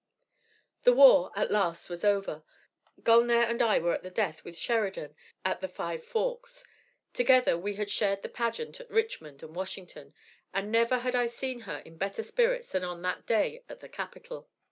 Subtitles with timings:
[0.81, 2.41] "The war, at last, was over,
[3.03, 5.13] Gulnare and I were in at the death with Sheridan
[5.45, 6.63] at the Five Forks.
[7.13, 10.15] Together we had shared the pageant at Richmond and Washington,
[10.55, 13.89] and never had I seen her in better spirits than on that day at the
[13.89, 14.49] capital.